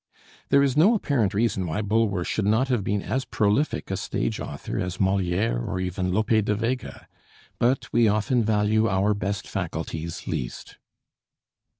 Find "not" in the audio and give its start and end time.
2.47-2.69